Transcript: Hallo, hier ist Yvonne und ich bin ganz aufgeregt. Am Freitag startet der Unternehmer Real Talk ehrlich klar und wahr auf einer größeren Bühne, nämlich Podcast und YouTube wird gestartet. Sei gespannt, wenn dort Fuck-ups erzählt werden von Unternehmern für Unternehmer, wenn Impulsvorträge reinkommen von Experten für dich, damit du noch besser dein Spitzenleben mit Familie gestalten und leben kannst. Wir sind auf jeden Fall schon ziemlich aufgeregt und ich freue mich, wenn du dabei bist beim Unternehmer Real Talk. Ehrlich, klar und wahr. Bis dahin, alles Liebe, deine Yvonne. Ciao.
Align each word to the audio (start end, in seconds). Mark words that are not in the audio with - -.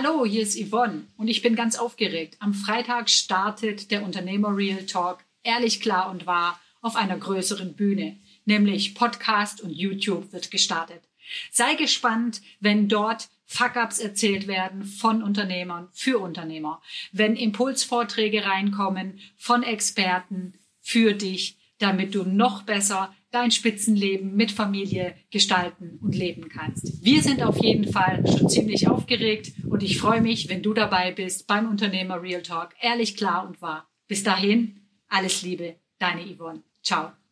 Hallo, 0.00 0.24
hier 0.24 0.42
ist 0.42 0.56
Yvonne 0.56 1.08
und 1.16 1.26
ich 1.26 1.42
bin 1.42 1.56
ganz 1.56 1.76
aufgeregt. 1.76 2.36
Am 2.38 2.54
Freitag 2.54 3.10
startet 3.10 3.90
der 3.90 4.04
Unternehmer 4.04 4.56
Real 4.56 4.86
Talk 4.86 5.24
ehrlich 5.42 5.80
klar 5.80 6.08
und 6.08 6.24
wahr 6.24 6.60
auf 6.80 6.94
einer 6.94 7.18
größeren 7.18 7.74
Bühne, 7.74 8.16
nämlich 8.44 8.94
Podcast 8.94 9.60
und 9.60 9.72
YouTube 9.72 10.32
wird 10.32 10.52
gestartet. 10.52 11.02
Sei 11.50 11.74
gespannt, 11.74 12.42
wenn 12.60 12.86
dort 12.86 13.28
Fuck-ups 13.46 13.98
erzählt 13.98 14.46
werden 14.46 14.84
von 14.84 15.20
Unternehmern 15.20 15.88
für 15.92 16.20
Unternehmer, 16.20 16.80
wenn 17.10 17.34
Impulsvorträge 17.34 18.46
reinkommen 18.46 19.18
von 19.36 19.64
Experten 19.64 20.52
für 20.80 21.12
dich, 21.12 21.56
damit 21.78 22.14
du 22.14 22.24
noch 22.24 22.62
besser 22.62 23.14
dein 23.30 23.50
Spitzenleben 23.50 24.34
mit 24.34 24.50
Familie 24.50 25.14
gestalten 25.30 25.98
und 26.02 26.14
leben 26.14 26.48
kannst. 26.48 27.04
Wir 27.04 27.22
sind 27.22 27.42
auf 27.42 27.62
jeden 27.62 27.92
Fall 27.92 28.24
schon 28.26 28.48
ziemlich 28.48 28.88
aufgeregt 28.88 29.52
und 29.68 29.82
ich 29.82 29.98
freue 29.98 30.22
mich, 30.22 30.48
wenn 30.48 30.62
du 30.62 30.72
dabei 30.72 31.12
bist 31.12 31.46
beim 31.46 31.68
Unternehmer 31.68 32.22
Real 32.22 32.42
Talk. 32.42 32.70
Ehrlich, 32.80 33.16
klar 33.16 33.46
und 33.46 33.60
wahr. 33.60 33.88
Bis 34.06 34.22
dahin, 34.22 34.80
alles 35.08 35.42
Liebe, 35.42 35.76
deine 35.98 36.22
Yvonne. 36.22 36.62
Ciao. 36.82 37.18